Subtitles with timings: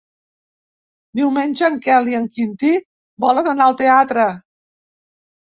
[1.19, 2.73] Diumenge en Quel i en Quintí
[3.27, 4.27] volen anar al teatre.